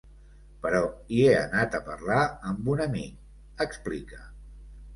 Però 0.61 0.79
hi 1.17 1.19
he 1.25 1.35
anat 1.41 1.77
a 1.79 1.83
parlar 1.91 2.23
amb 2.55 2.73
un 2.75 2.83
amic, 2.89 3.23
explica. 3.69 4.23